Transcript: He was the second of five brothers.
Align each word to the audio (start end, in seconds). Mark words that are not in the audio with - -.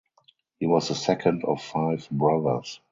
He 0.59 0.65
was 0.65 0.87
the 0.87 0.95
second 0.95 1.43
of 1.45 1.61
five 1.61 2.09
brothers. 2.09 2.79